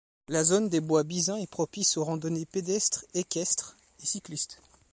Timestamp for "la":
0.29-0.43